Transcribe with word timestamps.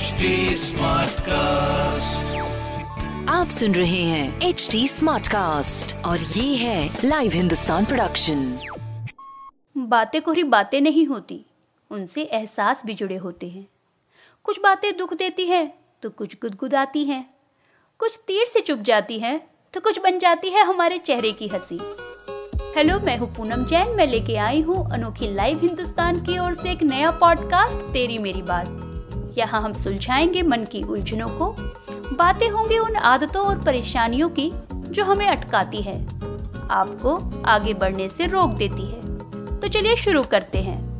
HD 0.00 0.28
Smartcast. 0.56 2.36
आप 3.28 3.48
सुन 3.48 3.74
रहे 3.74 4.02
हैं 4.02 4.40
एच 4.40 4.68
डी 4.72 4.88
स्मार्ट 4.88 5.26
कास्ट 5.26 5.94
और 6.04 6.18
ये 6.18 6.56
है 6.56 6.98
लाइव 7.04 7.32
हिंदुस्तान 7.32 7.84
प्रोडक्शन 7.84 8.58
बातें 9.76 10.22
कोरी 10.22 10.42
बातें 10.44 10.80
नहीं 10.80 11.06
होती 11.06 11.46
उनसे 11.90 12.22
एहसास 12.22 12.82
भी 12.86 12.94
जुड़े 12.94 13.16
होते 13.16 13.48
हैं। 13.48 13.66
कुछ 14.44 14.60
बातें 14.60 14.96
दुख 14.96 15.14
देती 15.14 15.46
हैं 15.46 15.72
तो 16.02 16.10
कुछ 16.10 16.34
गुदगुदाती 16.34 17.04
हैं। 17.04 17.24
कुछ 17.98 18.20
तीर 18.26 18.46
से 18.46 18.60
चुप 18.60 18.78
जाती 18.78 19.18
हैं 19.18 19.40
तो 19.74 19.80
कुछ 19.80 19.98
बन 19.98 20.18
जाती 20.18 20.50
है 20.50 20.64
हमारे 20.64 20.98
चेहरे 20.98 21.32
की 21.32 21.48
हँसी। 21.48 21.80
हेलो 22.76 23.00
मैं 23.00 23.18
हूँ 23.18 23.34
पूनम 23.36 23.64
जैन 23.64 23.96
मैं 23.96 24.06
लेके 24.06 24.36
आई 24.36 24.60
हूँ 24.60 24.90
अनोखी 24.92 25.34
लाइव 25.34 25.60
हिंदुस्तान 25.60 26.24
की 26.24 26.38
ओर 26.38 26.54
से 26.54 26.70
एक 26.72 26.82
नया 26.82 27.10
पॉडकास्ट 27.10 27.92
तेरी 27.92 28.18
मेरी 28.18 28.42
बात। 28.42 28.89
यहाँ 29.40 29.62
हम 29.62 29.72
सुलझाएँगे 29.72 30.42
मन 30.42 30.64
की 30.64 30.82
उलझनों 30.82 31.28
को। 31.28 31.54
बातें 32.16 32.48
होंगी 32.50 32.78
उन 32.78 32.96
आदतों 32.96 33.44
और 33.46 33.58
परेशानियों 33.58 34.28
की 34.28 34.52
जो 34.74 35.04
हमें 35.04 35.26
अटकाती 35.26 35.82
है। 35.82 36.06
आपको 36.70 37.42
आगे 37.44 37.74
बढ़ने 37.74 38.08
से 38.08 38.26
रोक 38.26 38.50
देती 38.50 38.82
है। 38.82 39.00
तो 39.60 39.68
चलिए 39.68 39.96
शुरू 39.96 40.22
करते 40.22 40.58
हैं। 40.58 40.90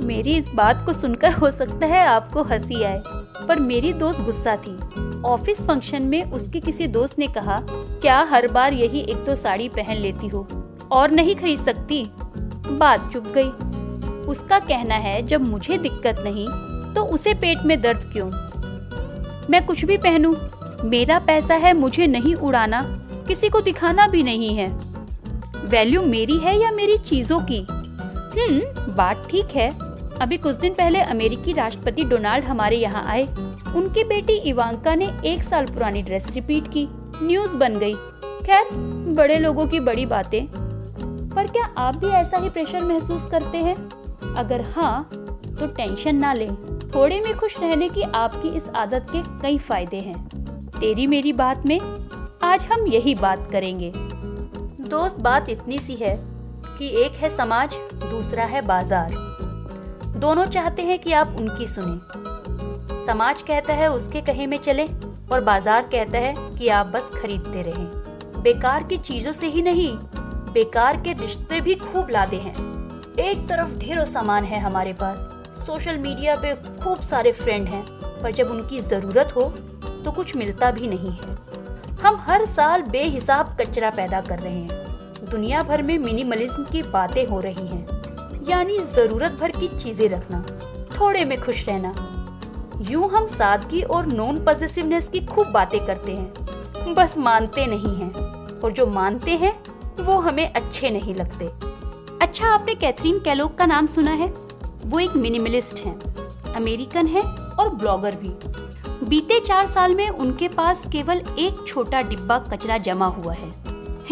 मेरी 0.00 0.36
इस 0.36 0.48
बात 0.48 0.86
को 0.86 0.92
सुनकर 0.92 1.32
हो 1.32 1.50
सकता 1.50 1.86
है 1.86 2.06
आपको 2.06 2.42
हँसी 2.42 2.82
आए, 2.82 3.02
पर 3.48 3.58
मेरी 3.58 3.92
दोस्त 3.92 4.20
गुस्सा 4.20 4.56
थी। 4.56 4.78
ऑफ़िस 5.22 5.66
फ़ंक्शन 5.66 6.02
में 6.02 6.32
उसके 6.32 6.60
किसी 6.60 6.86
दोस्त 6.86 7.18
ने 7.18 7.26
कहा, 7.26 7.62
क्या 7.70 8.18
हर 8.30 8.48
बार 8.48 8.72
यही 8.72 9.00
एक 9.00 9.24
दो 9.24 9.34
साड़ी 9.34 9.68
पहन 9.68 9.96
लेती 9.96 10.28
हो? 10.28 10.46
और 10.92 11.10
नहीं 11.10 11.36
खरीद 11.36 11.60
सकती? 11.60 12.10
बात 12.70 13.12
चुप 13.12 13.24
गई। 13.26 13.50
उसका 14.28 14.58
कहना 14.58 14.94
है, 14.94 15.22
जब 15.22 15.40
मुझे 15.40 15.78
दिक्कत 15.78 16.16
नहीं 16.20 16.46
तो 16.94 17.04
उसे 17.04 17.34
पेट 17.34 17.58
में 17.64 17.80
दर्द 17.82 18.10
क्यों? 18.12 18.30
मैं 19.50 19.64
कुछ 19.66 19.84
भी 19.84 19.96
पहनूं, 19.98 20.34
मेरा 20.88 21.18
पैसा 21.18 21.54
है, 21.54 21.72
मुझे 21.72 22.06
नहीं 22.06 22.34
उड़ाना, 22.34 22.82
किसी 23.28 23.48
को 23.48 23.60
दिखाना 23.60 24.06
भी 24.08 24.22
नहीं 24.22 24.54
है। 24.56 24.68
वैल्यू 25.64 26.02
मेरी 26.02 26.36
है 26.36 26.58
या 26.60 26.70
मेरी 26.70 26.96
चीज़ों 26.98 27.40
की? 27.40 27.60
हम्म 27.70 28.94
बात 28.94 29.26
ठीक 29.30 29.56
है। 29.56 29.68
अभी 30.20 30.36
कुछ 30.36 30.56
दिन 30.56 30.74
पहले 30.74 31.00
अमेरिकी 31.00 31.52
राष्ट्रपति 31.52 32.04
डोनाल्ड 32.04 32.44
हमारे 32.44 32.76
यहाँ 32.76 33.04
आए। 33.06 33.26
उनकी 33.76 34.04
बेटी 34.04 34.36
इवांका 34.48 34.94
ने 34.94 35.10
एक 35.24 35.42
साल 35.42 35.66
पुरानी 35.66 36.02
ड्रेस 36.02 36.30
रिपीट 36.34 36.68
की। 36.68 36.88
न्यूज़ 37.22 37.50
बन 37.50 37.74
गई। 37.74 37.94
खैर, 38.46 38.68
बड़े 39.16 39.38
लोगों 39.38 39.66
की 39.66 39.80
बड़ी 39.80 40.06
बातें। 40.06 40.46
पर 41.30 41.46
क्या 41.46 41.64
आप 41.78 41.96
भी 41.96 42.06
ऐसा 42.06 42.38
ही 42.38 42.50
प्रेशर 42.50 42.84
महसूस 42.84 43.26
करते 43.30 43.58
हैं? 43.58 43.76
अगर 44.36 44.62
हाँ 44.70 45.08
तो 45.50 45.66
टेंशन 45.66 46.16
ना 46.16 46.32
लें। 46.32 46.54
थोड़े 46.94 47.20
में 47.20 47.36
खुश 47.36 47.58
रहने 47.60 47.88
की 47.88 48.02
आपकी 48.02 48.48
इस 48.48 48.68
आदत 48.68 49.06
के 49.12 49.22
कई 49.42 49.58
फ़ायदे 49.58 50.00
हैं। 50.00 50.24
तेरी 50.70 51.06
मेरी 51.06 51.32
बात 51.32 51.66
में, 51.66 51.78
आज 52.42 52.64
हम 52.64 52.86
यही 52.86 53.14
बात 53.14 53.48
करेंगे। 53.52 53.92
दोस्त, 54.88 55.20
बात 55.20 55.48
इतनी 55.48 55.78
सी 55.78 55.94
है 55.94 56.16
कि 56.78 56.88
एक 57.04 57.12
है 57.12 57.36
समाज, 57.36 57.76
दूसरा 58.10 58.44
है 58.44 58.62
बाज़ार। 58.62 59.14
दोनों 60.18 60.44
चाहते 60.46 60.82
हैं 60.82 60.98
कि 60.98 61.12
आप 61.12 61.34
उनकी 61.36 61.66
सुने। 61.66 63.04
समाज 63.06 63.42
कहता 63.42 63.74
है, 63.74 63.90
उसके 63.92 64.20
कहे 64.20 64.46
में 64.46 64.56
चले, 64.58 64.86
और 65.32 65.40
बाज़ार 65.40 65.88
कहता 65.92 66.18
है 66.18 66.34
कि 66.56 66.68
आप 66.68 66.86
बस 66.86 67.10
खरीदते 67.14 67.62
रहें। 67.62 68.42
बेकार 68.42 68.82
की 68.82 68.96
चीज़ों 68.96 69.32
से 69.32 69.46
ही 69.46 69.62
नहीं, 69.62 69.92
बेकार 70.52 70.96
के 70.96 71.12
रिश्ते 71.12 71.60
भी 71.60 71.74
खूब 71.74 72.10
लाते 72.10 72.36
हैं। 72.36 72.54
एक 73.20 73.46
तरफ़ 73.48 73.70
ढेरों 73.78 74.04
सामान 74.06 74.44
है 74.44 74.58
हमारे 74.60 74.92
पास। 74.92 75.18
सोशल 75.66 75.98
मीडिया 75.98 76.34
पे 76.36 76.54
खूब 76.82 77.00
सारे 77.00 77.32
फ्रेंड 77.32 77.68
हैं, 77.68 77.82
पर 78.22 78.32
जब 78.32 78.50
उनकी 78.50 78.80
ज़रूरत 78.80 79.32
हो 79.36 79.44
तो 80.04 80.10
कुछ 80.12 80.34
मिलता 80.36 80.70
भी 80.70 80.88
नहीं 80.88 81.10
है। 81.12 81.36
हम 81.96 82.16
हर 82.20 82.44
साल 82.46 82.82
बेहिसाब 82.82 83.56
कचरा 83.60 83.90
पैदा 83.90 84.20
कर 84.20 84.38
रहे 84.38 84.54
हैं। 84.54 85.28
दुनिया 85.30 85.62
भर 85.62 85.82
में 85.82 85.96
मिनिमलिज्म 85.98 86.64
की 86.64 86.82
बातें 86.82 87.26
हो 87.26 87.40
रही 87.40 87.66
हैं। 87.66 88.44
यानी 88.48 88.78
ज़रूरत 88.94 89.38
भर 89.40 89.50
की 89.50 89.68
चीज़ें 89.68 90.08
रखना, 90.08 90.42
थोड़े 90.90 91.24
में 91.24 91.40
खुश 91.40 91.66
रहना। 91.68 91.92
यूँ 92.82 93.08
हम 93.10 93.26
सादगी 93.26 93.82
और 93.82 94.06
नॉन 94.06 94.44
पॉजिटिवनेस 94.44 95.08
की 95.08 95.20
खूब 95.26 95.46
बातें 95.46 95.84
करते 95.86 96.12
हैं। 96.12 96.94
बस 96.94 97.16
मानते 97.18 97.66
नहीं 97.66 97.96
हैं, 97.96 98.12
और 98.60 98.72
जो 98.72 98.86
मानते 98.86 99.36
हैं, 99.36 99.52
वो 100.00 100.18
हमें 100.20 100.52
अच्छे 100.52 100.90
नहीं 100.90 101.14
लगते। 101.14 101.50
अच्छा 102.22 102.48
आपने 102.48 102.74
कैथरीन 102.74 103.18
कैलोग 103.18 103.56
का 103.58 103.66
नाम 103.66 103.86
सुना 103.86 104.10
है? 104.10 104.26
वो 104.84 104.98
एक 105.00 105.16
मिनिमलिस्ट 105.16 105.80
हैं, 105.80 105.94
अमेरिकन 106.54 107.06
है 107.06 107.22
और 107.22 107.68
ब्लॉगर 107.74 108.14
भी। 108.14 108.28
बीते 109.08 109.38
चार 109.40 109.66
साल 109.66 109.94
में 109.94 110.08
उनके 110.08 110.48
पास 110.48 110.82
केवल 110.92 111.22
एक 111.38 111.64
छोटा 111.68 112.02
डिब्बा 112.02 112.38
कचरा 112.52 112.78
जमा 112.78 113.06
हुआ 113.06 113.34
है। 113.34 113.52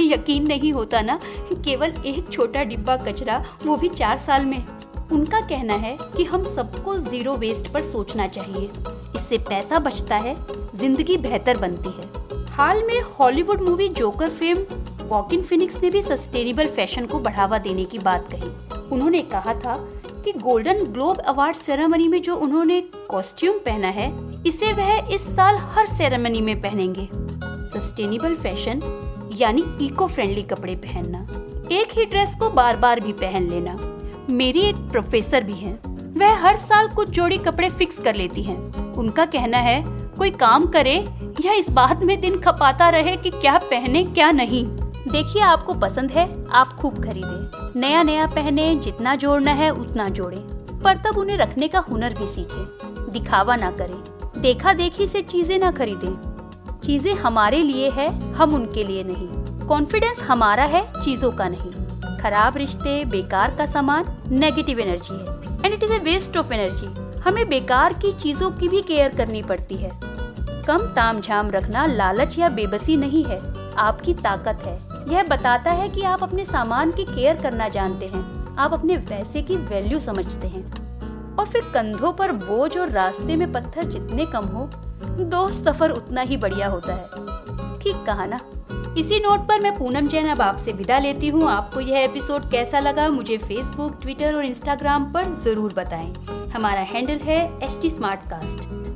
यकीन 0.00 0.46
नहीं 0.46 0.72
होता 0.72 1.00
ना, 1.00 1.18
केवल 1.54 1.94
एक 2.06 2.28
छोटा 2.32 2.62
डिब्बा 2.64 2.96
कचरा, 2.96 3.44
वो 3.66 3.76
भी 3.76 3.88
चार 3.88 4.18
साल 4.18 4.46
में। 4.46 4.64
उनका 5.12 5.40
कहना 5.40 5.74
है 5.74 5.96
कि 6.16 6.24
हम 6.24 6.44
सबको 6.44 6.96
ज़ीरो 7.00 7.34
वेस्ट 7.36 7.72
पर 7.72 7.82
सोचना 7.82 8.26
चाहिए। 8.28 8.70
इससे 9.16 9.38
पैसा 9.40 9.78
बचता 9.78 10.16
है, 10.16 10.36
ज़िंदगी 10.74 11.16
बेहतर 11.18 11.58
बनती 11.58 11.90
है। 11.90 12.46
हाल 12.48 12.82
में 12.82 13.00
Hollywood 13.18 13.60
movie 13.60 13.88
Joker 13.90 14.30
film 14.30 14.82
Joaquin 15.08 15.42
Phoenix 15.42 15.82
ने 15.82 15.90
भी 15.90 16.02
सस्टेनेबल 16.02 16.66
फ़ैशन 16.66 17.06
को 17.06 17.18
बढ़ावा 17.18 17.58
देने 17.58 17.84
की 17.84 17.98
बात 17.98 18.28
कही। 18.32 18.50
उन्होंने 18.92 19.22
कहा 19.22 19.54
था 19.54 19.76
कि 20.24 20.32
गोल्डन 20.32 20.84
ग्लोब 20.84 21.18
अवार्ड 21.18 21.56
सेरेमनी 21.56 22.08
में 22.08 22.22
जो 22.22 22.36
उन्होंने 22.36 22.80
कॉस्ट्यूम 22.80 23.58
पहना 23.58 23.88
है, 23.88 24.12
इसे 24.46 24.72
वह 24.72 25.14
इस 25.14 25.36
साल 25.36 25.56
हर 25.56 25.86
सेरेमनी 25.86 26.40
में 26.40 26.60
पहनेंगे। 26.60 27.08
सस्टेनेबल 27.44 28.34
फ़ैशन, 28.34 28.82
यानी 29.36 29.64
इको 29.86 30.06
फ्रेंडली 30.06 30.42
कपड़े 30.42 30.74
पहनना। 30.74 31.26
एक 31.72 31.88
ही 31.92 32.04
ड्रेस 32.04 32.34
को 32.40 32.50
बार 32.50 32.76
बार 32.76 33.00
भी 33.00 33.12
पहन 33.12 33.42
लेना। 33.42 33.76
मेरी 34.30 34.60
एक 34.60 34.76
प्रोफेसर 34.76 35.44
भी 35.44 35.54
हैं। 35.54 35.78
वह 36.18 36.36
हर 36.36 36.56
साल 36.56 36.88
कुछ 36.88 37.08
जोड़ी 37.08 37.38
कपड़े 37.38 37.70
फिक्स 37.70 37.98
कर 37.98 38.14
लेती 38.14 38.42
हैं। 38.42 38.92
उनका 38.94 39.24
कहना 39.24 39.58
है, 39.58 39.82
कोई 40.18 40.30
काम 40.30 40.66
करे 40.66 41.08
या 41.44 41.52
इस 41.52 41.70
बात 41.70 42.02
में 42.02 42.20
दिन 42.20 42.38
खपाता 42.38 42.88
रहे 42.88 43.16
कि 43.16 43.30
क्या 43.30 43.58
पहने, 43.58 44.04
क्या 44.04 44.30
नहीं। 44.30 44.66
देखिए 45.14 45.42
आपको 45.42 45.74
पसंद 45.74 46.10
है, 46.10 46.44
आप 46.50 46.72
खूब 46.72 47.04
खरीदे। 47.04 47.78
नया 47.80 48.02
नया 48.02 48.26
पहने, 48.26 48.74
जितना 48.74 49.16
जोड़ना 49.16 49.50
है 49.50 49.70
उतना 49.70 50.08
जोड़े। 50.08 50.36
पर 50.84 50.96
तब 50.96 51.18
उन्हें 51.18 51.36
रखने 51.36 51.68
का 51.68 51.78
हुनर 51.78 52.14
भी 52.14 52.26
सीखे। 52.26 52.88
दिखावा 53.10 53.56
ना 53.56 53.70
करें। 53.70 54.02
देखा 54.40 54.72
देखी 54.72 55.06
से 55.06 55.22
चीज़ें 55.22 55.58
ना 55.58 55.70
खरीदें। 55.70 56.80
चीज़ें 56.84 57.14
हमारे 57.14 57.62
लिए 57.62 57.90
है, 57.90 58.32
हम 58.32 58.54
उनके 58.54 58.84
लिए 58.84 59.04
नहीं। 59.04 59.28
कॉन्फिडेंस 59.66 60.22
हमारा 60.22 60.64
है, 60.64 60.92
चीज़ों 61.02 61.30
का 61.30 61.48
नहीं। 61.48 61.72
खराब 62.18 62.56
रिश्ते, 62.56 63.04
बेकार 63.04 63.54
का 63.58 63.66
सामान 63.66 64.04
नेगेटिव 64.28 64.80
एनर्जी 64.80 65.14
है। 65.14 65.64
And 65.64 65.74
it 65.74 65.82
is 65.82 65.92
a 65.92 65.98
waste 65.98 66.36
of 66.36 66.52
energy 66.52 67.20
हमें 67.20 67.48
बेकार 67.48 67.92
की 67.92 68.12
चीज़ों 68.12 68.50
की 68.50 68.68
भी 68.68 68.82
केयर 68.82 69.14
करनी 69.14 69.42
पड़ती 69.42 69.76
है। 69.76 70.00
कम 70.40 70.78
ताम 70.78 71.20
झाम 71.20 71.50
रखना 71.50 71.86
लालच 71.86 72.38
या 72.38 72.48
बेबसी 72.48 72.96
नहीं 72.96 73.24
है। 73.24 73.54
आपकी 73.74 74.14
ताकत 74.14 74.58
है। 74.64 74.93
यह 75.08 75.22
बताता 75.22 75.70
है 75.70 75.88
कि 75.88 76.02
आप 76.02 76.22
अपने 76.22 76.44
सामान 76.44 76.90
की 76.90 77.04
केयर 77.04 77.42
करना 77.42 77.68
जानते 77.68 78.06
हैं। 78.06 78.56
आप 78.56 78.72
अपने 78.72 78.96
पैसे 78.98 79.42
की 79.42 79.56
वैल्यू 79.56 80.00
समझते 80.00 80.48
हैं। 80.48 80.64
और 81.36 81.46
फिर 81.46 81.62
कंधों 81.74 82.12
पर 82.12 82.32
बोझ 82.32 82.76
और 82.78 82.90
रास्ते 82.90 83.36
में 83.36 83.52
पत्थर 83.52 83.84
जितने 83.84 84.26
कम 84.26 84.44
हो 84.46 84.70
दोस्त 85.24 85.64
सफ़र 85.64 85.90
उतना 85.90 86.20
ही 86.20 86.36
बढ़िया 86.36 86.68
होता 86.68 86.94
है। 86.94 87.78
ठीक 87.78 88.04
कहा 88.06 88.24
ना? 88.24 88.40
इसी 88.98 89.18
नोट 89.20 89.40
पर 89.40 89.60
मैं 89.60 89.74
पूनम 89.78 90.08
जैन 90.08 90.28
अब 90.28 90.40
आपसे 90.42 90.72
विदा 90.72 90.98
लेती 90.98 91.28
हूँ। 91.28 91.48
आपको 91.50 91.80
यह 91.80 91.98
एपिसोड 91.98 92.50
कैसा 92.50 92.78
लगा, 92.78 93.08
मुझे 93.08 93.38
फेसबुक 93.38 93.98
ट्विटर 94.02 94.34
और 94.34 94.44
इंस्टाग्राम 94.44 95.12
पर 95.12 95.34
ज़रूर 95.34 95.72
बताएँ। 95.72 96.12
हमारा 96.54 96.80
हैंडल 96.80 97.18
है 97.18 97.40
एच 97.62 97.78
टी 97.82 97.88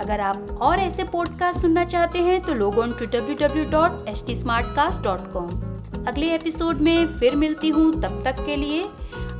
अगर 0.00 0.20
आप 0.20 0.58
और 0.62 0.78
ऐसे 0.78 1.04
पॉडकास्ट 1.04 1.60
सुनना 1.60 1.84
चाहते 1.84 2.18
हैं 2.18 2.40
तो 2.40 2.54
log 2.54 2.78
on 2.78 2.90
W 3.02 3.36
W 3.36 3.64
dot 3.64 4.08
H 4.08 4.24
T 4.26 5.73
अगले 6.08 6.34
एपिसोड 6.34 6.80
में 6.80 7.06
फिर 7.18 7.36
मिलती 7.36 7.68
हूँ 7.68 7.90
तब 8.02 8.22
तक 8.24 8.44
के 8.46 8.56
लिए 8.56 8.82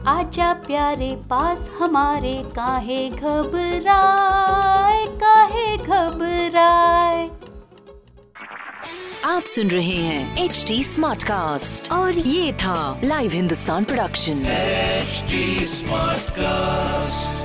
आजा 0.08 0.52
प्यारे 0.66 1.14
पास 1.31 1.69
हमारे 1.78 2.32
काहे 2.56 3.08
घबराए 3.11 5.06
काहे 5.22 5.76
घबराए 5.76 7.28
आप 9.25 9.43
सुन 9.46 9.70
रहे 9.70 9.96
हैं 9.96 10.44
एच 10.44 10.64
डी 10.69 10.82
स्मार्ट 10.84 11.22
कास्ट 11.22 11.93
और 11.93 12.19
ये 12.19 12.52
था 12.62 13.00
live 13.05 13.32
Hindustan 13.32 13.84
production 13.84 14.44
HD 15.05 15.40
Smartcast. 15.70 17.44